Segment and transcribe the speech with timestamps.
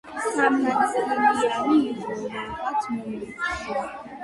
[0.35, 3.79] სამნაწილიანი იყო, რაღაც მომენტში.